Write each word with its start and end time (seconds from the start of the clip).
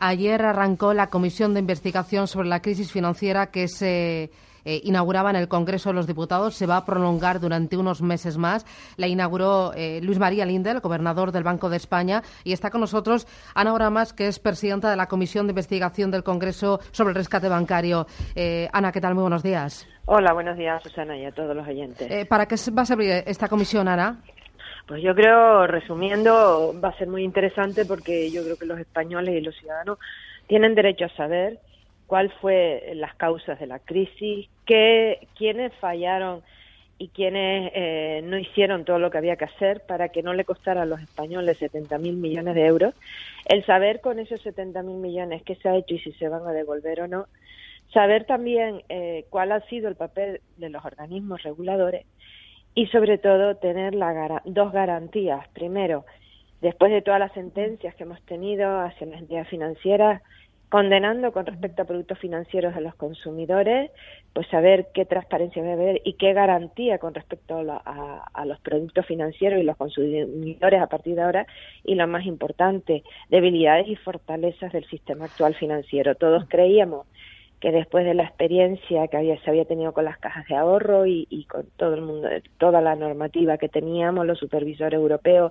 Ayer 0.00 0.42
arrancó 0.42 0.92
la 0.92 1.06
comisión 1.06 1.54
de 1.54 1.60
investigación 1.60 2.26
sobre 2.26 2.48
la 2.48 2.60
crisis 2.60 2.90
financiera 2.90 3.52
que 3.52 3.68
se 3.68 4.32
eh, 4.64 4.80
inauguraba 4.82 5.30
en 5.30 5.36
el 5.36 5.46
Congreso 5.46 5.90
de 5.90 5.94
los 5.94 6.08
Diputados. 6.08 6.56
Se 6.56 6.66
va 6.66 6.78
a 6.78 6.84
prolongar 6.84 7.38
durante 7.38 7.76
unos 7.76 8.02
meses 8.02 8.36
más. 8.36 8.66
La 8.96 9.06
inauguró 9.06 9.72
eh, 9.74 10.00
Luis 10.02 10.18
María 10.18 10.46
Lindel, 10.46 10.80
gobernador 10.80 11.30
del 11.30 11.44
Banco 11.44 11.70
de 11.70 11.76
España, 11.76 12.22
y 12.42 12.52
está 12.52 12.70
con 12.70 12.80
nosotros 12.80 13.28
Ana 13.54 13.72
Oramas, 13.72 14.12
que 14.12 14.26
es 14.26 14.40
presidenta 14.40 14.90
de 14.90 14.96
la 14.96 15.06
Comisión 15.06 15.46
de 15.46 15.52
Investigación 15.52 16.10
del 16.10 16.24
Congreso 16.24 16.80
sobre 16.90 17.10
el 17.10 17.14
rescate 17.14 17.48
bancario. 17.48 18.08
Eh, 18.34 18.68
Ana, 18.72 18.90
¿qué 18.90 19.00
tal? 19.00 19.14
Muy 19.14 19.22
buenos 19.22 19.44
días. 19.44 19.86
Hola, 20.06 20.32
buenos 20.32 20.58
días, 20.58 20.82
Susana, 20.82 21.16
y 21.16 21.24
a 21.24 21.30
todos 21.30 21.54
los 21.54 21.66
oyentes. 21.66 22.26
¿Para 22.26 22.46
qué 22.46 22.56
va 22.76 22.82
a 22.82 22.86
servir 22.86 23.22
esta 23.26 23.48
comisión, 23.48 23.86
Ana? 23.86 24.20
Pues 24.86 25.02
yo 25.02 25.14
creo, 25.14 25.66
resumiendo, 25.66 26.78
va 26.78 26.90
a 26.90 26.98
ser 26.98 27.08
muy 27.08 27.24
interesante 27.24 27.86
porque 27.86 28.30
yo 28.30 28.42
creo 28.44 28.56
que 28.56 28.66
los 28.66 28.78
españoles 28.78 29.34
y 29.34 29.40
los 29.40 29.56
ciudadanos 29.56 29.98
tienen 30.46 30.74
derecho 30.74 31.06
a 31.06 31.16
saber 31.16 31.58
cuál 32.06 32.30
fue 32.40 32.92
las 32.94 33.14
causas 33.14 33.58
de 33.58 33.66
la 33.66 33.78
crisis, 33.78 34.48
qué, 34.66 35.26
quiénes 35.36 35.72
fallaron 35.76 36.42
y 36.98 37.08
quiénes 37.08 37.72
eh, 37.74 38.20
no 38.24 38.38
hicieron 38.38 38.84
todo 38.84 38.98
lo 38.98 39.10
que 39.10 39.18
había 39.18 39.36
que 39.36 39.46
hacer 39.46 39.80
para 39.86 40.10
que 40.10 40.22
no 40.22 40.34
le 40.34 40.44
costara 40.44 40.82
a 40.82 40.86
los 40.86 41.00
españoles 41.00 41.60
70.000 41.60 41.98
mil 41.98 42.16
millones 42.16 42.54
de 42.54 42.66
euros. 42.66 42.94
El 43.46 43.64
saber 43.64 44.02
con 44.02 44.18
esos 44.18 44.44
70.000 44.44 44.84
mil 44.84 44.98
millones 44.98 45.42
qué 45.44 45.56
se 45.56 45.68
ha 45.68 45.76
hecho 45.76 45.94
y 45.94 45.98
si 46.00 46.12
se 46.12 46.28
van 46.28 46.46
a 46.46 46.52
devolver 46.52 47.00
o 47.00 47.08
no. 47.08 47.26
Saber 47.92 48.24
también 48.24 48.82
eh, 48.88 49.24
cuál 49.30 49.52
ha 49.52 49.60
sido 49.62 49.88
el 49.88 49.96
papel 49.96 50.40
de 50.56 50.68
los 50.68 50.84
organismos 50.84 51.42
reguladores 51.42 52.04
y 52.74 52.86
sobre 52.88 53.18
todo 53.18 53.56
tener 53.56 53.94
la, 53.94 54.42
dos 54.44 54.72
garantías. 54.72 55.46
Primero, 55.48 56.04
después 56.60 56.90
de 56.92 57.02
todas 57.02 57.20
las 57.20 57.32
sentencias 57.32 57.94
que 57.94 58.04
hemos 58.04 58.20
tenido 58.22 58.80
hacia 58.80 59.06
las 59.06 59.20
entidades 59.20 59.48
financieras, 59.48 60.22
condenando 60.70 61.30
con 61.30 61.46
respecto 61.46 61.82
a 61.82 61.84
productos 61.84 62.18
financieros 62.18 62.74
de 62.74 62.80
los 62.80 62.96
consumidores, 62.96 63.92
pues 64.32 64.48
saber 64.48 64.88
qué 64.92 65.04
transparencia 65.04 65.62
debe 65.62 65.74
haber 65.74 66.02
y 66.04 66.14
qué 66.14 66.32
garantía 66.32 66.98
con 66.98 67.14
respecto 67.14 67.58
a, 67.58 68.24
a, 68.32 68.44
los 68.44 68.58
productos 68.58 69.06
financieros 69.06 69.60
y 69.60 69.62
los 69.62 69.76
consumidores 69.76 70.82
a 70.82 70.88
partir 70.88 71.14
de 71.14 71.22
ahora 71.22 71.46
y 71.84 71.94
lo 71.94 72.08
más 72.08 72.26
importante, 72.26 73.04
debilidades 73.28 73.86
y 73.86 73.94
fortalezas 73.94 74.72
del 74.72 74.84
sistema 74.86 75.26
actual 75.26 75.54
financiero. 75.54 76.16
Todos 76.16 76.44
creíamos 76.48 77.06
que 77.60 77.72
después 77.72 78.04
de 78.04 78.14
la 78.14 78.24
experiencia 78.24 79.08
que 79.08 79.16
había, 79.16 79.40
se 79.42 79.50
había 79.50 79.64
tenido 79.64 79.92
con 79.92 80.04
las 80.04 80.18
cajas 80.18 80.46
de 80.48 80.56
ahorro 80.56 81.06
y, 81.06 81.46
con 81.48 81.64
todo 81.76 81.94
el 81.94 82.02
mundo, 82.02 82.28
toda 82.58 82.80
la 82.80 82.94
normativa 82.94 83.56
que 83.56 83.68
teníamos, 83.68 84.26
los 84.26 84.38
supervisores 84.38 84.98
europeos, 84.98 85.50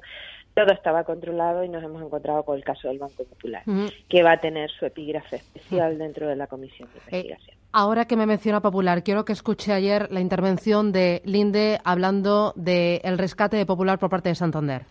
todo 0.54 0.72
estaba 0.72 1.04
controlado 1.04 1.64
y 1.64 1.70
nos 1.70 1.84
hemos 1.84 2.04
encontrado 2.04 2.44
con 2.44 2.56
el 2.56 2.64
caso 2.64 2.88
del 2.88 3.00
Banco 3.00 3.24
Popular, 3.24 3.64
que 4.08 4.22
va 4.22 4.34
a 4.34 4.38
tener 4.38 4.70
su 4.70 4.86
epígrafe 4.86 5.38
especial 5.38 5.98
dentro 5.98 6.28
de 6.28 6.36
la 6.36 6.46
Comisión 6.46 6.88
de 6.94 7.00
eh, 7.00 7.22
Investigación. 7.22 7.58
ahora 7.72 8.06
que 8.06 8.16
me 8.16 8.28
menciona 8.28 8.62
Popular, 8.62 9.04
quiero 9.04 9.26
que 9.26 9.34
escuche 9.34 9.74
ayer 9.74 10.12
la 10.12 10.22
intervención 10.22 10.92
de 10.92 11.24
Linde 11.26 11.80
hablando 11.84 12.54
del 12.56 13.18
rescate 13.18 13.58
de 13.58 13.66
Popular 13.66 13.98
por 13.98 14.12
parte 14.12 14.30
de 14.30 14.36
Santander. 14.36 14.84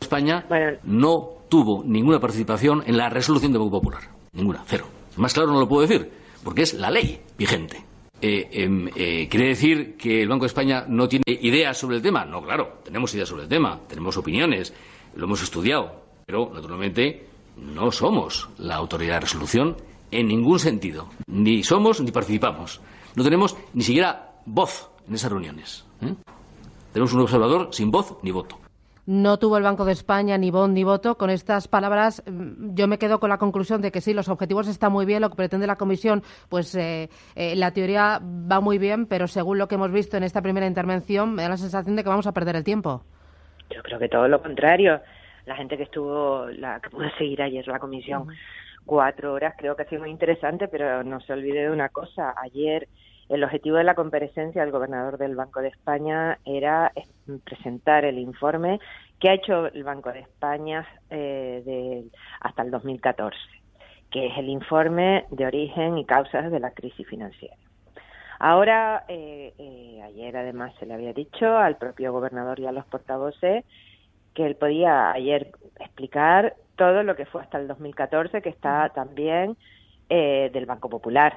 España 0.00 0.44
no 0.84 1.30
tuvo 1.48 1.82
ninguna 1.82 2.20
participación 2.20 2.82
en 2.86 2.98
la 2.98 3.08
resolución 3.08 3.52
de 3.52 3.58
Banco 3.58 3.80
Popular. 3.80 4.02
Ninguna, 4.34 4.62
cero. 4.66 4.86
Más 5.16 5.32
claro 5.32 5.50
no 5.50 5.60
lo 5.60 5.66
puedo 5.66 5.82
decir 5.82 6.17
porque 6.42 6.62
es 6.62 6.74
la 6.74 6.90
ley 6.90 7.20
vigente. 7.36 7.84
Eh, 8.20 8.48
em, 8.52 8.88
eh, 8.96 9.28
¿Quiere 9.30 9.48
decir 9.48 9.96
que 9.96 10.22
el 10.22 10.28
Banco 10.28 10.44
de 10.44 10.48
España 10.48 10.84
no 10.88 11.08
tiene 11.08 11.24
ideas 11.26 11.78
sobre 11.78 11.96
el 11.96 12.02
tema? 12.02 12.24
No, 12.24 12.42
claro, 12.42 12.80
tenemos 12.84 13.14
ideas 13.14 13.28
sobre 13.28 13.44
el 13.44 13.48
tema, 13.48 13.80
tenemos 13.88 14.16
opiniones, 14.16 14.72
lo 15.14 15.24
hemos 15.24 15.42
estudiado, 15.42 16.02
pero 16.26 16.50
naturalmente 16.52 17.26
no 17.56 17.92
somos 17.92 18.48
la 18.58 18.76
autoridad 18.76 19.14
de 19.14 19.20
resolución 19.20 19.76
en 20.10 20.26
ningún 20.26 20.58
sentido. 20.58 21.08
Ni 21.26 21.62
somos 21.62 22.00
ni 22.00 22.10
participamos. 22.10 22.80
No 23.14 23.22
tenemos 23.22 23.56
ni 23.74 23.84
siquiera 23.84 24.32
voz 24.46 24.90
en 25.06 25.14
esas 25.14 25.30
reuniones. 25.30 25.84
¿eh? 26.02 26.14
Tenemos 26.92 27.12
un 27.12 27.20
observador 27.20 27.68
sin 27.72 27.90
voz 27.90 28.16
ni 28.22 28.30
voto 28.30 28.58
no 29.08 29.38
tuvo 29.38 29.56
el 29.56 29.62
Banco 29.62 29.86
de 29.86 29.92
España 29.92 30.36
ni 30.36 30.50
voz 30.50 30.68
ni 30.68 30.84
voto. 30.84 31.16
Con 31.16 31.30
estas 31.30 31.66
palabras, 31.66 32.22
mm, 32.26 32.74
yo 32.74 32.86
me 32.88 32.98
quedo 32.98 33.18
con 33.18 33.30
la 33.30 33.38
conclusión 33.38 33.80
de 33.80 33.90
que 33.90 34.02
sí, 34.02 34.12
los 34.12 34.28
objetivos 34.28 34.68
están 34.68 34.92
muy 34.92 35.06
bien, 35.06 35.22
lo 35.22 35.30
que 35.30 35.36
pretende 35.36 35.66
la 35.66 35.76
Comisión, 35.76 36.22
pues 36.50 36.74
eh, 36.74 37.08
eh, 37.34 37.56
la 37.56 37.70
teoría 37.72 38.20
va 38.20 38.60
muy 38.60 38.76
bien, 38.76 39.06
pero 39.06 39.26
según 39.26 39.56
lo 39.56 39.66
que 39.66 39.76
hemos 39.76 39.90
visto 39.92 40.18
en 40.18 40.24
esta 40.24 40.42
primera 40.42 40.66
intervención, 40.66 41.34
me 41.34 41.42
da 41.42 41.48
la 41.48 41.56
sensación 41.56 41.96
de 41.96 42.02
que 42.02 42.10
vamos 42.10 42.26
a 42.26 42.32
perder 42.32 42.56
el 42.56 42.64
tiempo. 42.64 43.02
Yo 43.70 43.82
creo 43.82 43.98
que 43.98 44.10
todo 44.10 44.28
lo 44.28 44.42
contrario. 44.42 45.00
La 45.46 45.56
gente 45.56 45.78
que 45.78 45.84
estuvo, 45.84 46.46
la 46.50 46.78
que 46.78 46.90
pudo 46.90 47.08
seguir 47.16 47.40
ayer 47.40 47.66
la 47.66 47.78
Comisión, 47.78 48.26
cuatro 48.84 49.32
horas, 49.32 49.54
creo 49.56 49.74
que 49.74 49.84
ha 49.84 49.88
sido 49.88 50.02
muy 50.02 50.10
interesante, 50.10 50.68
pero 50.68 51.02
no 51.02 51.18
se 51.20 51.32
olvide 51.32 51.62
de 51.62 51.70
una 51.70 51.88
cosa. 51.88 52.34
Ayer 52.36 52.86
el 53.28 53.44
objetivo 53.44 53.76
de 53.76 53.84
la 53.84 53.94
comparecencia 53.94 54.62
del 54.62 54.70
gobernador 54.70 55.18
del 55.18 55.36
Banco 55.36 55.60
de 55.60 55.68
España 55.68 56.38
era 56.44 56.92
presentar 57.44 58.04
el 58.04 58.18
informe 58.18 58.80
que 59.20 59.28
ha 59.28 59.34
hecho 59.34 59.66
el 59.66 59.84
Banco 59.84 60.12
de 60.12 60.20
España 60.20 60.86
eh, 61.10 62.04
hasta 62.40 62.62
el 62.62 62.70
2014, 62.70 63.36
que 64.10 64.26
es 64.26 64.38
el 64.38 64.48
informe 64.48 65.26
de 65.30 65.46
origen 65.46 65.98
y 65.98 66.06
causas 66.06 66.50
de 66.50 66.60
la 66.60 66.70
crisis 66.70 67.06
financiera. 67.06 67.56
Ahora, 68.38 69.04
eh, 69.08 69.52
eh, 69.58 70.00
ayer 70.04 70.36
además 70.36 70.72
se 70.78 70.86
le 70.86 70.94
había 70.94 71.12
dicho 71.12 71.58
al 71.58 71.76
propio 71.76 72.12
gobernador 72.12 72.60
y 72.60 72.66
a 72.66 72.72
los 72.72 72.86
portavoces 72.86 73.64
que 74.32 74.46
él 74.46 74.54
podía 74.54 75.10
ayer 75.10 75.50
explicar 75.80 76.54
todo 76.76 77.02
lo 77.02 77.16
que 77.16 77.26
fue 77.26 77.42
hasta 77.42 77.58
el 77.58 77.66
2014, 77.66 78.40
que 78.40 78.48
está 78.48 78.90
también 78.90 79.56
del 80.08 80.64
Banco 80.64 80.88
Popular 80.88 81.36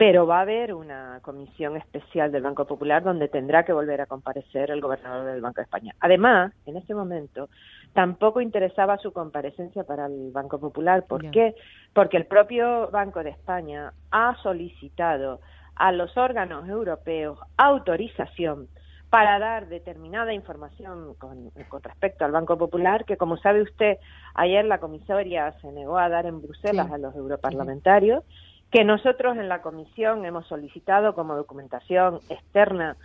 pero 0.00 0.26
va 0.26 0.38
a 0.38 0.40
haber 0.40 0.72
una 0.72 1.20
comisión 1.20 1.76
especial 1.76 2.32
del 2.32 2.42
Banco 2.42 2.64
Popular 2.64 3.02
donde 3.02 3.28
tendrá 3.28 3.66
que 3.66 3.74
volver 3.74 4.00
a 4.00 4.06
comparecer 4.06 4.70
el 4.70 4.80
gobernador 4.80 5.26
del 5.26 5.42
Banco 5.42 5.56
de 5.56 5.64
España. 5.64 5.94
Además, 6.00 6.54
en 6.64 6.78
este 6.78 6.94
momento, 6.94 7.50
tampoco 7.92 8.40
interesaba 8.40 8.96
su 8.96 9.12
comparecencia 9.12 9.84
para 9.84 10.06
el 10.06 10.30
Banco 10.32 10.58
Popular. 10.58 11.04
¿Por 11.06 11.30
qué? 11.30 11.54
Porque 11.92 12.16
el 12.16 12.24
propio 12.24 12.88
Banco 12.90 13.22
de 13.22 13.28
España 13.28 13.92
ha 14.10 14.36
solicitado 14.42 15.42
a 15.74 15.92
los 15.92 16.16
órganos 16.16 16.66
europeos 16.66 17.38
autorización 17.58 18.68
para 19.10 19.38
dar 19.38 19.68
determinada 19.68 20.32
información 20.32 21.14
con, 21.18 21.50
respecto 21.82 22.24
al 22.24 22.32
Banco 22.32 22.56
Popular, 22.56 23.04
que 23.04 23.18
como 23.18 23.36
sabe 23.36 23.60
usted, 23.60 23.98
ayer 24.32 24.64
la 24.64 24.78
comisaria 24.78 25.52
se 25.60 25.70
negó 25.72 25.98
a 25.98 26.08
dar 26.08 26.24
en 26.24 26.40
Bruselas 26.40 26.90
a 26.90 26.96
los 26.96 27.14
europarlamentarios 27.14 28.24
que 28.70 28.84
nosotros 28.84 29.36
en 29.36 29.48
la 29.48 29.62
comisión 29.62 30.24
hemos 30.24 30.46
solicitado 30.46 31.14
como 31.14 31.36
documentación 31.36 32.20
externa 32.28 32.96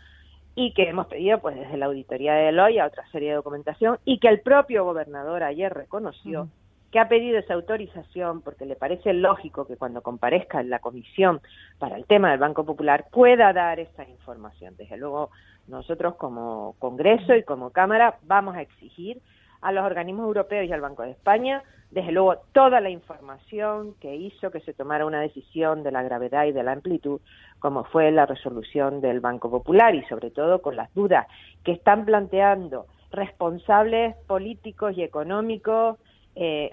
y 0.56 0.74
que 0.74 0.90
hemos 0.90 1.08
pedido 1.08 1.40
pues 1.40 1.56
desde 1.56 1.78
la 1.78 1.88
auditoría 1.88 2.34
de 2.34 2.46
Deloitte 2.46 2.80
a 2.80 2.88
otra 2.88 3.08
serie 3.12 3.30
de 3.30 3.36
documentación 3.36 4.00
y 4.06 4.20
que 4.20 4.30
el 4.30 4.42
propio 4.42 4.86
gobernador 4.86 5.44
ayer 5.44 5.74
reconoció 5.74 6.50
que 6.92 7.00
ha 7.00 7.10
pedido 7.10 7.38
esa 7.40 7.56
autorización 7.56 8.42
porque 8.42 8.66
le 8.66 8.78
parece 8.78 9.12
lógico 9.12 9.68
que 9.68 9.76
cuando 9.76 10.02
comparezca 10.02 10.62
en 10.62 10.70
la 10.70 10.80
comisión 10.80 11.42
para 11.78 11.98
el 11.98 12.06
tema 12.06 12.32
del 12.32 12.40
Banco 12.40 12.66
Popular 12.66 13.08
pueda 13.12 13.52
dar 13.52 13.82
esa 13.82 14.08
información. 14.08 14.76
Desde 14.78 14.96
luego 14.96 15.30
nosotros 15.68 16.16
como 16.16 16.76
Congreso 16.80 17.36
y 17.36 17.44
como 17.44 17.72
Cámara 17.72 18.20
vamos 18.24 18.56
a 18.56 18.62
exigir 18.62 19.22
a 19.66 19.72
los 19.72 19.84
organismos 19.84 20.28
europeos 20.28 20.70
y 20.70 20.72
al 20.72 20.82
Banco 20.82 21.02
de 21.02 21.10
España. 21.10 21.64
Desde 21.90 22.12
luego, 22.12 22.36
toda 22.54 22.80
la 22.82 22.92
información 22.92 23.96
que 24.00 24.16
hizo 24.16 24.52
que 24.52 24.60
se 24.60 24.74
tomara 24.74 25.08
una 25.08 25.22
decisión 25.22 25.82
de 25.82 25.92
la 25.92 26.04
gravedad 26.04 26.46
y 26.46 26.52
de 26.52 26.62
la 26.62 26.72
amplitud, 26.74 27.20
como 27.58 27.84
fue 27.86 28.12
la 28.12 28.28
resolución 28.28 29.02
del 29.02 29.22
Banco 29.22 29.50
Popular 29.50 29.96
y 29.96 30.06
sobre 30.06 30.30
todo 30.30 30.62
con 30.62 30.76
las 30.76 30.94
dudas 30.94 31.26
que 31.64 31.72
están 31.72 32.06
planteando 32.06 32.86
responsables 33.12 34.16
políticos 34.28 34.96
y 34.96 35.02
económicos 35.02 35.98
eh, 36.36 36.70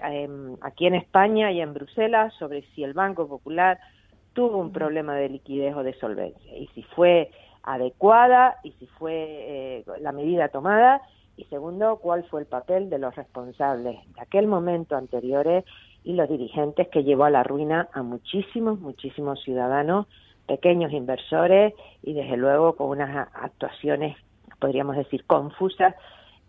aquí 0.61 0.85
en 0.85 0.93
España 0.93 1.51
y 1.51 1.61
en 1.61 1.73
Bruselas 1.73 2.31
sobre 2.37 2.61
si 2.75 2.83
el 2.83 2.93
Banco 2.93 3.27
Popular 3.27 3.79
tuvo 4.33 4.57
un 4.57 4.71
problema 4.71 5.15
de 5.15 5.29
liquidez 5.29 5.75
o 5.75 5.81
de 5.81 5.93
solvencia 5.95 6.55
y 6.55 6.67
si 6.75 6.83
fue 6.83 7.31
adecuada 7.63 8.57
y 8.63 8.73
si 8.73 8.85
fue 8.85 9.13
eh, 9.15 9.83
la 9.99 10.11
medida 10.11 10.49
tomada 10.49 11.01
y 11.35 11.45
segundo, 11.45 11.97
cuál 11.97 12.23
fue 12.25 12.41
el 12.41 12.47
papel 12.47 12.89
de 12.89 12.99
los 12.99 13.15
responsables 13.15 13.97
de 14.13 14.21
aquel 14.21 14.47
momento 14.47 14.95
anteriores 14.95 15.65
y 16.03 16.13
los 16.13 16.29
dirigentes 16.29 16.87
que 16.89 17.03
llevó 17.03 17.25
a 17.25 17.29
la 17.29 17.43
ruina 17.43 17.89
a 17.93 18.03
muchísimos, 18.03 18.79
muchísimos 18.79 19.41
ciudadanos, 19.43 20.07
pequeños 20.47 20.91
inversores 20.91 21.73
y 22.03 22.13
desde 22.13 22.37
luego 22.37 22.75
con 22.75 22.89
unas 22.89 23.29
actuaciones, 23.33 24.15
podríamos 24.59 24.95
decir, 24.95 25.25
confusas 25.25 25.95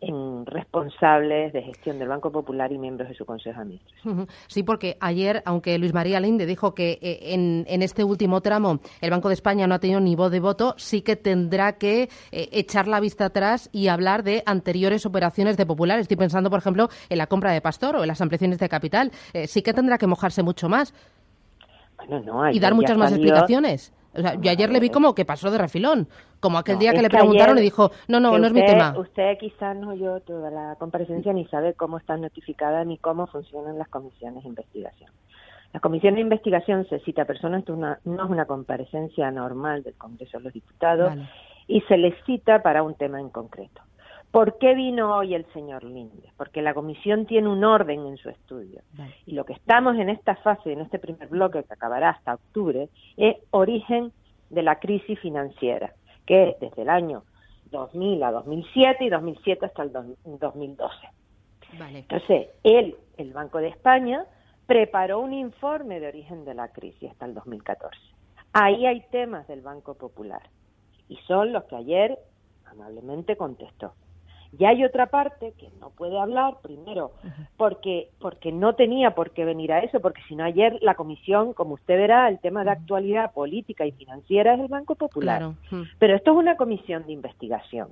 en 0.01 0.45
responsables 0.47 1.53
de 1.53 1.63
gestión 1.63 1.99
del 1.99 2.09
Banco 2.09 2.31
Popular 2.31 2.71
y 2.73 2.79
miembros 2.79 3.09
de 3.09 3.15
su 3.15 3.25
Consejo 3.25 3.57
de 3.57 3.63
Administración. 3.63 4.29
Sí, 4.47 4.63
porque 4.63 4.97
ayer, 5.01 5.43
aunque 5.47 5.79
Luis 5.79 5.95
María 5.95 6.21
Linde 6.21 6.47
dijo 6.47 6.75
que 6.75 6.99
eh, 7.01 7.35
en, 7.35 7.83
este 7.83 8.05
último 8.05 8.41
tramo 8.41 8.81
el 9.01 9.11
Banco 9.11 9.29
de 9.29 9.35
España 9.35 9.67
no 9.67 9.75
ha 9.75 9.79
tenido 9.79 10.01
ni 10.01 10.15
voz 10.15 10.31
de 10.31 10.41
voto, 10.41 10.75
sí 10.77 11.03
que 11.03 11.17
tendrá 11.17 11.75
que 11.79 12.09
eh, 12.33 12.49
echar 12.53 12.89
la 12.89 13.01
vista 13.01 13.27
atrás 13.27 13.71
y 13.73 13.89
hablar 13.89 14.23
de 14.23 14.43
anteriores 14.47 15.07
operaciones 15.07 15.57
de 15.57 15.67
Popular. 15.67 15.99
Estoy 15.99 16.17
pensando, 16.17 16.51
por 16.51 16.59
ejemplo, 16.59 16.89
en 17.09 17.19
la 17.19 17.27
compra 17.27 17.53
de 17.53 17.61
Pastor 17.61 17.97
o 17.97 18.03
en 18.03 18.09
las 18.09 18.21
ampliaciones 18.21 18.59
de 18.59 18.69
capital. 18.69 19.11
Eh, 19.33 19.47
sí 19.47 19.63
que 19.63 19.73
tendrá 19.73 19.99
que 19.99 20.07
mojarse 20.07 20.43
mucho 20.43 20.69
más. 20.69 20.95
y 22.53 22.61
dar 22.61 22.75
muchas 22.75 22.99
más 22.99 23.13
explicaciones. 23.13 23.93
O 24.17 24.21
sea, 24.21 24.35
yo 24.35 24.51
ayer 24.51 24.71
le 24.71 24.81
vi 24.81 24.91
como 24.91 25.15
que 25.15 25.25
pasó 25.25 25.51
de 25.51 25.59
refilón, 25.59 26.09
como 26.41 26.59
aquel 26.59 26.79
día 26.79 26.93
que 26.93 27.03
le 27.03 27.11
preguntaron 27.11 27.59
y 27.59 27.63
dijo, 27.63 27.91
no, 28.09 28.21
no, 28.21 28.39
no 28.39 28.47
es 28.47 28.53
mi 28.53 28.65
tema. 28.65 28.95
Usted 28.99 29.39
quizás 29.39 29.77
no 29.77 29.91
oyó 29.91 30.21
toda 30.21 30.51
la 30.51 30.77
comparecencia 30.77 31.33
ni 31.33 31.47
sabe 31.47 31.75
cómo 31.75 31.99
están 31.99 32.21
notificadas 32.21 32.87
ni 32.87 32.99
cómo 32.99 33.27
funcionan 33.27 33.79
las 33.79 33.89
comisiones 33.89 34.43
de 34.43 34.49
investigación. 34.49 35.11
La 35.73 35.81
comisión 35.81 36.15
de 36.15 36.21
investigación 36.21 36.87
se 36.89 37.01
cita 37.01 37.23
a 37.23 37.25
personas, 37.25 37.65
no 37.69 37.97
es 37.97 38.31
una 38.31 38.47
comparecencia 38.47 39.31
normal 39.33 39.83
del 39.83 39.95
Congreso 39.95 40.39
de 40.39 40.45
los 40.45 40.53
Diputados, 40.53 41.13
y 41.67 41.81
se 41.83 41.97
les 41.97 42.15
cita 42.25 42.63
para 42.63 42.85
un 42.85 42.95
tema 42.95 43.21
en 43.21 43.31
concreto. 43.31 43.83
¿Por 44.35 44.59
qué 44.59 44.75
vino 44.75 45.17
hoy 45.17 45.33
el 45.37 45.47
señor 45.53 45.85
Linde? 45.85 46.33
Porque 46.37 46.61
la 46.61 46.75
comisión 46.75 47.25
tiene 47.25 47.47
un 47.47 47.63
orden 47.63 48.05
en 48.05 48.17
su 48.17 48.31
estudio. 48.31 48.83
Y 49.27 49.35
lo 49.35 49.45
que 49.45 49.53
estamos 49.53 49.95
en 49.97 50.09
esta 50.09 50.35
fase, 50.35 50.73
en 50.73 50.81
este 50.81 50.99
primer 50.99 51.29
bloque 51.29 51.63
que 51.63 51.73
acabará 51.73 52.09
hasta 52.11 52.35
octubre, 52.35 52.89
es 53.17 53.37
origen 53.53 54.13
de 54.51 54.63
la 54.65 54.81
crisis 54.81 55.21
financiera, 55.21 55.95
que 56.27 56.49
es 56.49 56.59
desde 56.59 56.83
el 56.83 56.89
año 56.89 57.23
2000 57.71 58.25
a 58.25 58.33
2007 58.33 59.05
y 59.05 59.09
2007 59.09 59.67
hasta 59.67 59.85
el 59.85 59.93
2012. 59.93 60.97
Entonces, 61.95 62.49
él, 62.65 62.97
el 63.17 63.33
Banco 63.33 63.59
de 63.59 63.69
España, 63.69 64.25
preparó 64.67 65.21
un 65.21 65.33
informe 65.33 66.01
de 66.01 66.09
origen 66.09 66.45
de 66.45 66.55
la 66.55 66.73
crisis 66.73 67.13
hasta 67.13 67.27
el 67.27 67.35
2014. 67.35 67.97
Ahí 68.53 68.85
hay 68.85 69.01
temas 69.13 69.47
del 69.47 69.61
Banco 69.61 69.95
Popular 69.95 70.43
y 71.09 71.19
son 71.29 71.53
los 71.53 71.63
que 71.67 71.77
ayer 71.77 72.19
amablemente 72.65 73.37
contestó. 73.37 73.95
Y 74.59 74.65
hay 74.65 74.85
otra 74.85 75.07
parte 75.07 75.53
que 75.59 75.69
no 75.81 75.91
puede 75.91 76.19
hablar, 76.19 76.59
primero, 76.63 77.13
porque, 77.57 78.11
porque 78.21 78.53
no 78.53 78.75
tenía 78.75 79.15
por 79.15 79.31
qué 79.31 79.45
venir 79.45 79.73
a 79.73 79.81
eso, 79.81 80.01
porque 80.01 80.23
si 80.29 80.37
no 80.37 80.45
ayer 80.45 80.79
la 80.83 80.95
comisión, 80.95 81.53
como 81.55 81.75
usted 81.75 81.97
verá, 81.97 82.29
el 82.29 82.39
tema 82.39 82.65
de 82.65 82.71
actualidad 82.71 83.33
política 83.33 83.87
y 83.87 83.93
financiera 83.93 84.55
es 84.55 84.61
el 84.61 84.69
Banco 84.69 84.95
Popular. 84.95 85.53
Pero 85.99 86.17
esto 86.17 86.33
es 86.33 86.37
una 86.37 86.57
comisión 86.57 87.05
de 87.07 87.13
investigación, 87.13 87.89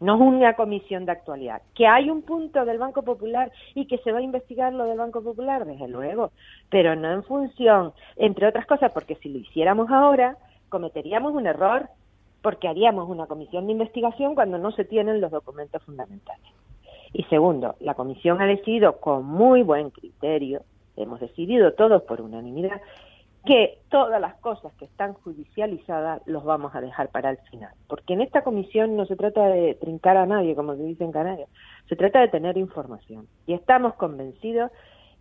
no 0.00 0.14
es 0.14 0.20
una 0.20 0.54
comisión 0.54 1.04
de 1.04 1.12
actualidad. 1.12 1.62
Que 1.74 1.86
hay 1.86 2.08
un 2.08 2.22
punto 2.22 2.64
del 2.64 2.78
Banco 2.78 3.02
Popular 3.02 3.52
y 3.74 3.86
que 3.86 3.98
se 3.98 4.12
va 4.12 4.18
a 4.18 4.22
investigar 4.22 4.72
lo 4.72 4.84
del 4.84 4.98
Banco 4.98 5.22
Popular, 5.22 5.64
desde 5.66 5.88
luego, 5.88 6.30
pero 6.70 6.96
no 6.96 7.12
en 7.12 7.22
función, 7.24 7.92
entre 8.16 8.46
otras 8.46 8.66
cosas, 8.66 8.92
porque 8.92 9.16
si 9.16 9.28
lo 9.28 9.38
hiciéramos 9.38 9.90
ahora, 9.90 10.36
cometeríamos 10.68 11.34
un 11.34 11.46
error 11.46 11.88
porque 12.42 12.68
haríamos 12.68 13.08
una 13.08 13.26
comisión 13.26 13.66
de 13.66 13.72
investigación 13.72 14.34
cuando 14.34 14.58
no 14.58 14.70
se 14.72 14.84
tienen 14.84 15.20
los 15.20 15.30
documentos 15.30 15.82
fundamentales. 15.82 16.46
Y 17.12 17.24
segundo, 17.24 17.74
la 17.80 17.94
comisión 17.94 18.40
ha 18.40 18.46
decidido 18.46 19.00
con 19.00 19.24
muy 19.24 19.62
buen 19.62 19.90
criterio, 19.90 20.62
hemos 20.96 21.20
decidido 21.20 21.72
todos 21.74 22.02
por 22.02 22.20
unanimidad, 22.20 22.80
que 23.44 23.78
todas 23.88 24.20
las 24.20 24.34
cosas 24.36 24.72
que 24.74 24.84
están 24.84 25.14
judicializadas 25.14 26.20
los 26.26 26.44
vamos 26.44 26.74
a 26.74 26.80
dejar 26.80 27.08
para 27.08 27.30
el 27.30 27.38
final. 27.50 27.72
Porque 27.88 28.12
en 28.12 28.20
esta 28.20 28.42
comisión 28.42 28.96
no 28.96 29.06
se 29.06 29.16
trata 29.16 29.46
de 29.48 29.74
trincar 29.74 30.16
a 30.16 30.26
nadie, 30.26 30.54
como 30.54 30.76
se 30.76 30.82
dice 30.82 31.04
en 31.04 31.12
Canarias, 31.12 31.48
se 31.88 31.96
trata 31.96 32.20
de 32.20 32.28
tener 32.28 32.58
información. 32.58 33.26
Y 33.46 33.54
estamos 33.54 33.94
convencidos 33.94 34.70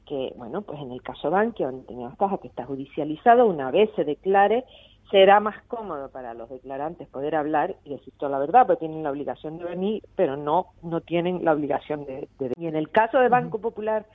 que, 0.05 0.33
bueno, 0.35 0.63
pues 0.63 0.79
en 0.81 0.91
el 0.91 1.01
caso 1.01 1.29
Bankia, 1.29 1.67
donde 1.67 1.87
tenemos 1.87 2.17
caja 2.17 2.39
que 2.39 2.47
está 2.49 2.65
judicializado, 2.65 3.45
una 3.45 3.71
vez 3.71 3.89
se 3.95 4.03
declare, 4.03 4.65
será 5.11 5.39
más 5.39 5.61
cómodo 5.63 6.09
para 6.09 6.33
los 6.33 6.49
declarantes 6.49 7.07
poder 7.07 7.35
hablar 7.35 7.75
y 7.83 7.91
decir 7.91 8.13
toda 8.17 8.31
la 8.31 8.39
verdad, 8.39 8.67
porque 8.67 8.81
tienen 8.81 9.03
la 9.03 9.11
obligación 9.11 9.57
de 9.57 9.65
venir, 9.65 10.03
pero 10.15 10.37
no, 10.37 10.67
no 10.83 11.01
tienen 11.01 11.43
la 11.43 11.53
obligación 11.53 12.05
de, 12.05 12.27
venir. 12.37 12.53
Y 12.57 12.67
en 12.67 12.75
el 12.75 12.89
caso 12.89 13.19
de 13.19 13.29
Banco 13.29 13.59
Popular, 13.59 14.05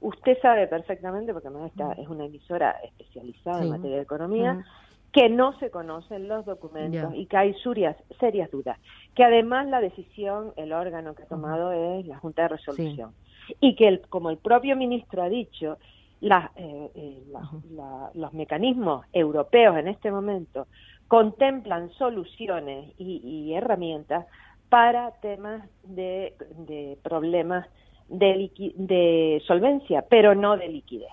usted 0.00 0.38
sabe 0.40 0.66
perfectamente, 0.68 1.32
porque 1.32 1.48
además 1.48 1.70
esta 1.70 1.92
es 1.92 2.08
una 2.08 2.26
emisora 2.26 2.76
especializada 2.84 3.62
en 3.62 3.70
materia 3.70 3.96
de 3.96 4.02
economía, 4.02 4.64
que 5.12 5.28
no 5.30 5.58
se 5.58 5.70
conocen 5.70 6.28
los 6.28 6.44
documentos 6.44 7.12
y 7.14 7.26
que 7.26 7.36
hay 7.36 7.54
serias, 7.54 7.96
serias 8.20 8.50
dudas. 8.50 8.78
Que 9.14 9.24
además 9.24 9.66
la 9.66 9.80
decisión, 9.80 10.52
el 10.56 10.72
órgano 10.72 11.14
que 11.14 11.22
ha 11.22 11.26
tomado 11.26 11.72
es 11.72 12.06
la 12.06 12.18
Junta 12.18 12.42
de 12.42 12.48
Resolución. 12.48 13.12
Y 13.60 13.76
que, 13.76 13.88
el, 13.88 14.00
como 14.08 14.28
el 14.28 14.36
propio 14.36 14.76
ministro 14.76 15.22
ha 15.22 15.28
dicho, 15.28 15.78
eh, 16.20 16.90
eh, 16.94 17.22
los 18.14 18.32
mecanismos 18.32 19.04
europeos 19.12 19.76
en 19.76 19.88
este 19.88 20.10
momento 20.10 20.66
contemplan 21.08 21.90
soluciones 21.90 22.92
y, 22.98 23.52
herramientas 23.54 24.26
para 24.68 25.12
temas 25.20 25.68
de, 25.84 26.34
problemas 27.02 27.66
de, 28.08 28.50
de 28.76 29.42
solvencia, 29.46 30.04
pero 30.08 30.34
no 30.34 30.56
de 30.56 30.68
liquidez. 30.68 31.12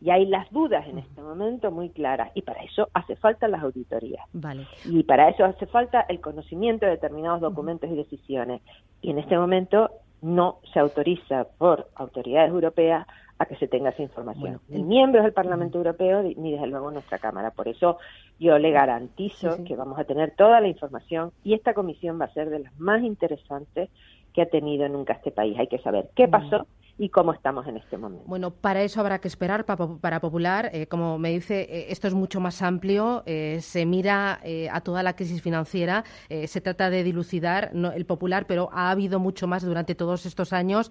Y 0.00 0.10
hay 0.10 0.26
las 0.26 0.50
dudas 0.50 0.86
en 0.86 0.98
este 0.98 1.22
momento 1.22 1.70
muy 1.70 1.88
claras 1.88 2.30
y 2.34 2.42
para 2.42 2.62
eso 2.62 2.88
hace 2.92 3.16
falta 3.16 3.48
las 3.48 3.62
auditorías. 3.62 4.24
Vale. 4.34 4.66
Y 4.84 5.02
para 5.04 5.30
eso 5.30 5.44
hace 5.44 5.66
falta 5.66 6.02
el 6.02 6.20
conocimiento 6.20 6.84
de 6.84 6.92
determinados 6.92 7.40
documentos 7.40 7.90
y 7.90 7.96
decisiones. 7.96 8.60
Y 9.00 9.10
en 9.10 9.18
este 9.18 9.38
momento 9.38 9.90
no 10.22 10.60
se 10.72 10.80
autoriza 10.80 11.46
por 11.58 11.88
autoridades 11.94 12.50
europeas 12.50 13.06
a 13.38 13.44
que 13.46 13.56
se 13.56 13.68
tenga 13.68 13.90
esa 13.90 14.02
información. 14.02 14.60
ni 14.68 14.82
miembros 14.82 15.24
del 15.24 15.32
Parlamento 15.32 15.78
Europeo 15.78 16.22
ni 16.22 16.52
desde 16.52 16.66
luego 16.66 16.90
nuestra 16.90 17.18
Cámara. 17.18 17.50
Por 17.50 17.68
eso 17.68 17.98
yo 18.38 18.58
le 18.58 18.70
garantizo 18.70 19.62
que 19.64 19.76
vamos 19.76 19.98
a 19.98 20.04
tener 20.04 20.34
toda 20.36 20.60
la 20.60 20.68
información 20.68 21.32
y 21.44 21.54
esta 21.54 21.74
comisión 21.74 22.18
va 22.20 22.26
a 22.26 22.32
ser 22.32 22.48
de 22.48 22.60
las 22.60 22.78
más 22.78 23.02
interesantes 23.02 23.90
que 24.32 24.42
ha 24.42 24.46
tenido 24.46 24.88
nunca 24.88 25.14
este 25.14 25.30
país. 25.30 25.58
Hay 25.58 25.66
que 25.66 25.78
saber 25.78 26.10
qué 26.14 26.28
pasó 26.28 26.66
y 26.98 27.10
cómo 27.10 27.32
estamos 27.32 27.66
en 27.66 27.76
este 27.76 27.98
momento. 27.98 28.24
Bueno, 28.26 28.50
para 28.50 28.82
eso 28.82 29.00
habrá 29.00 29.18
que 29.18 29.28
esperar 29.28 29.64
para, 29.64 30.20
Popular. 30.20 30.70
Eh, 30.72 30.86
como 30.86 31.18
me 31.18 31.30
dice, 31.30 31.62
eh, 31.62 31.86
esto 31.90 32.08
es 32.08 32.14
mucho 32.14 32.40
más 32.40 32.62
amplio. 32.62 33.22
Eh, 33.26 33.58
se 33.60 33.84
mira 33.84 34.40
a 34.70 34.80
toda 34.80 35.02
la 35.02 35.14
crisis 35.14 35.42
financiera. 35.42 36.04
se 36.28 36.60
trata 36.60 36.90
de 36.90 37.02
dilucidar 37.04 37.70
el 37.94 38.06
Popular, 38.06 38.46
pero 38.46 38.70
ha 38.72 38.90
habido 38.90 39.18
mucho 39.18 39.46
más 39.46 39.62
durante 39.62 39.94
todos 39.94 40.24
estos 40.26 40.52
años. 40.52 40.90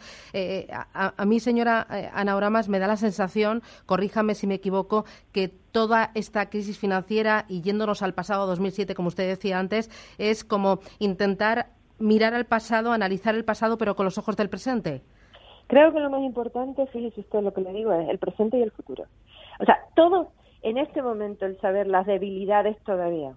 A, 0.93 1.25
mí, 1.25 1.39
señora 1.39 1.87
Ana 2.13 2.35
Oramas, 2.35 2.69
me 2.69 2.79
da 2.79 2.87
la 2.87 2.97
sensación, 2.97 3.63
corríjame 3.85 4.35
si 4.35 4.47
me 4.47 4.55
equivoco, 4.55 5.05
que 5.31 5.47
toda 5.47 6.11
esta 6.13 6.49
crisis 6.49 6.77
financiera 6.77 7.45
y 7.47 7.61
yéndonos 7.61 8.01
al 8.01 8.13
pasado 8.13 8.45
2007, 8.47 8.95
como 8.95 9.07
usted 9.07 9.27
decía 9.27 9.59
antes, 9.59 9.89
es 10.17 10.43
como 10.43 10.79
intentar 10.99 11.69
mirar 11.99 12.33
al 12.33 12.45
pasado, 12.45 12.91
analizar 12.91 13.35
el 13.35 13.45
pasado, 13.45 13.77
pero 13.77 13.95
con 13.95 14.05
los 14.05 14.17
ojos 14.17 14.35
del 14.35 14.49
presente. 14.49 15.03
Creo 15.67 15.91
que 15.93 15.99
lo 15.99 16.09
más 16.09 16.21
importante, 16.21 16.85
fíjese 16.87 17.21
usted 17.21 17.41
lo 17.41 17.53
que 17.53 17.61
le 17.61 17.73
digo, 17.73 17.93
es 17.93 18.09
el 18.09 18.19
presente 18.19 18.57
y 18.57 18.61
el 18.61 18.71
futuro. 18.71 19.05
O 19.59 19.65
sea, 19.65 19.79
todo 19.95 20.29
en 20.61 20.77
este 20.77 21.01
momento 21.01 21.45
el 21.45 21.59
saber 21.59 21.87
las 21.87 22.05
debilidades 22.05 22.77
todavía 22.83 23.33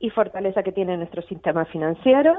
y 0.00 0.10
fortaleza 0.10 0.62
que 0.62 0.72
tiene 0.72 0.96
nuestro 0.96 1.22
sistema 1.22 1.64
financiero 1.66 2.34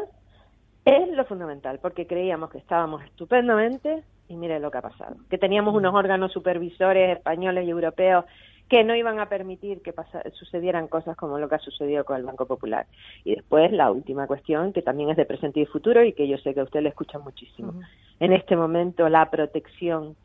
es 0.86 1.10
lo 1.10 1.25
fundamental, 1.25 1.79
porque 1.82 2.08
creíamos 2.08 2.50
que 2.50 2.58
estábamos 2.58 3.03
estupendamente 3.03 4.03
y 4.27 4.36
mire 4.36 4.60
lo 4.60 4.72
que 4.72 4.77
ha 4.77 4.82
pasado, 4.82 5.18
que 5.29 5.38
teníamos 5.38 5.75
unos 5.75 5.94
órganos 5.94 6.32
supervisores 6.32 7.18
españoles 7.18 7.65
y 7.65 7.70
europeos 7.70 8.25
que 8.70 8.84
no 8.84 8.96
iban 8.96 9.20
a 9.20 9.28
permitir 9.28 9.82
que 9.82 9.94
sucedieran 10.34 10.88
cosas 10.88 11.18
como 11.18 11.40
lo 11.40 11.50
que 11.50 11.56
ha 11.56 11.60
sucedido 11.60 12.06
con 12.06 12.18
el 12.18 12.24
Banco 12.24 12.46
Popular. 12.46 12.86
Y 13.24 13.36
después 13.36 13.72
la 13.72 13.92
última 13.92 14.28
cuestión, 14.28 14.74
que 14.74 14.84
también 14.84 15.10
es 15.10 15.18
de 15.18 15.26
presente 15.26 15.60
y 15.60 15.66
futuro 15.66 16.04
y 16.04 16.14
que 16.14 16.28
yo 16.28 16.38
sé 16.38 16.54
que 16.54 16.60
a 16.60 16.64
usted 16.64 16.82
le 16.82 16.90
escucha 16.90 17.18
muchísimo. 17.18 17.74
En 18.20 18.32
este 18.32 18.56
momento 18.56 19.10
la 19.10 19.30
protección 19.32 20.16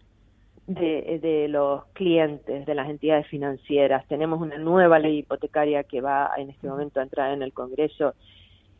de, 0.67 1.19
de, 1.21 1.49
los 1.49 1.85
clientes, 1.93 2.65
de 2.67 2.75
las 2.75 2.89
entidades 2.89 3.27
financieras. 3.29 4.07
Tenemos 4.09 4.41
una 4.41 4.59
nueva 4.59 4.99
ley 4.99 5.19
hipotecaria 5.19 5.85
que 5.85 6.01
va 6.01 6.31
en 6.37 6.51
este 6.51 6.69
momento 6.69 7.01
a 7.01 7.03
entrar 7.03 7.33
en 7.33 7.43
el 7.43 7.53
Congreso. 7.53 8.15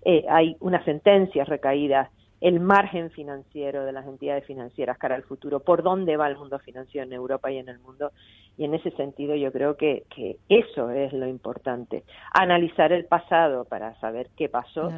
Eh, 0.05 0.25
hay 0.29 0.57
una 0.61 0.85
sentencia 0.85 1.45
recaída 1.45 2.11
el 2.45 2.61
margen 2.61 3.11
financiero 3.11 3.87
de 3.87 3.93
las 3.93 4.07
entidades 4.07 4.45
financieras 4.45 4.99
cara 4.99 5.15
al 5.15 5.23
futuro, 5.23 5.61
por 5.61 5.83
dónde 5.83 6.19
va 6.19 6.29
el 6.29 6.37
mundo 6.37 6.59
financiero 6.59 7.07
en 7.07 7.15
Europa 7.15 7.51
y 7.51 7.57
en 7.57 7.71
el 7.71 7.79
mundo. 7.79 8.13
Y 8.59 8.67
en 8.67 8.75
ese 8.75 8.91
sentido 8.91 9.35
yo 9.35 9.51
creo 9.51 9.79
que, 9.79 10.05
que 10.15 10.37
eso 10.51 10.91
es 10.91 11.15
lo 11.15 11.27
importante, 11.27 12.05
analizar 12.35 12.93
el 12.93 13.07
pasado 13.07 13.65
para 13.65 13.99
saber 13.99 14.29
qué 14.37 14.51
pasó, 14.51 14.93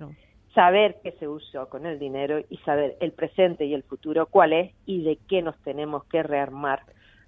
saber 0.57 0.97
qué 1.05 1.13
se 1.21 1.29
usó 1.29 1.69
con 1.69 1.87
el 1.87 2.01
dinero 2.01 2.41
y 2.51 2.57
saber 2.59 2.97
el 2.99 3.13
presente 3.13 3.65
y 3.65 3.75
el 3.75 3.85
futuro 3.85 4.27
cuál 4.27 4.53
es 4.53 4.75
y 4.85 5.05
de 5.05 5.17
qué 5.29 5.41
nos 5.41 5.57
tenemos 5.63 6.03
que 6.07 6.25
rearmar 6.25 6.81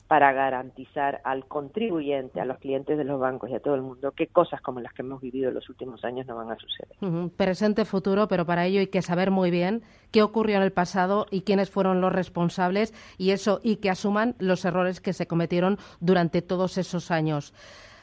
para 0.09 0.33
garantizar 0.33 1.21
al 1.23 1.45
contribuyente, 1.45 2.41
a 2.41 2.47
los 2.47 2.59
clientes 2.59 2.97
de 2.97 3.05
los 3.05 3.21
bancos 3.21 3.51
y 3.51 3.55
a 3.55 3.61
todo 3.61 3.75
el 3.75 3.83
mundo 3.83 4.13
que 4.13 4.27
cosas 4.27 4.63
como 4.63 4.81
las 4.81 4.95
que 4.95 5.03
hemos 5.03 5.21
vivido 5.21 5.51
en 5.51 5.55
los 5.55 5.69
últimos 5.69 6.03
años 6.03 6.27
no 6.27 6.35
van 6.35 6.51
a 6.51 6.57
suceder. 6.57 7.31
Presente, 7.37 7.85
futuro, 7.85 8.27
pero 8.27 8.47
para 8.47 8.65
ello 8.65 8.81
hay 8.81 8.87
que 8.87 9.03
saber 9.03 9.31
muy 9.31 9.51
bien 9.51 9.83
qué 10.11 10.23
ocurrió 10.23 10.57
en 10.57 10.63
el 10.63 10.73
pasado 10.73 11.27
y 11.31 11.43
quiénes 11.43 11.71
fueron 11.71 12.01
los 12.01 12.11
responsables 12.11 12.95
y 13.19 13.31
eso 13.33 13.61
y 13.63 13.77
que 13.77 13.91
asuman 13.91 14.35
los 14.39 14.65
errores 14.65 15.03
que 15.03 15.13
se 15.13 15.27
cometieron 15.27 15.77
durante 16.01 16.41
todos 16.41 16.79
esos 16.79 17.11
años. 17.11 17.53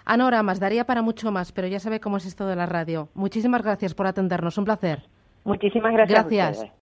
Anora, 0.06 0.44
más 0.44 0.60
daría 0.60 0.86
para 0.86 1.02
mucho 1.02 1.32
más, 1.32 1.52
pero 1.52 1.68
ya 1.68 1.80
sabe 1.80 2.00
cómo 2.00 2.18
es 2.18 2.28
esto 2.28 2.46
de 2.46 2.56
la 2.56 2.68
radio. 2.68 3.10
Muchísimas 3.16 3.64
gracias 3.64 3.96
por 3.96 4.06
atendernos. 4.06 4.60
Un 4.60 4.66
placer. 4.66 5.02
Muchísimas 5.44 5.92
gracias. 5.94 6.28
Gracias. 6.28 6.72